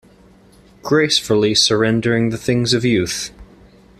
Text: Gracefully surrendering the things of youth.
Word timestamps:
Gracefully 0.81 1.53
surrendering 1.53 2.31
the 2.31 2.37
things 2.39 2.73
of 2.73 2.83
youth. 2.83 3.29